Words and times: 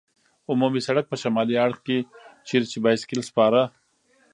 عمومي 0.51 0.81
سړک 0.87 1.05
په 1.09 1.15
شمالي 1.21 1.55
اړخ 1.65 1.77
کې، 1.87 1.97
چېرې 2.47 2.65
چې 2.71 2.77
بایسکل 2.83 3.19
سپاره. 3.29 3.61